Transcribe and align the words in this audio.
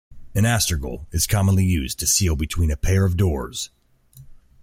An 0.33 0.45
astragal 0.45 1.05
is 1.11 1.27
commonly 1.27 1.63
used 1.63 1.99
to 1.99 2.07
seal 2.07 2.35
between 2.35 2.71
a 2.71 2.75
pair 2.75 3.05
of 3.05 3.15
doors. 3.17 3.69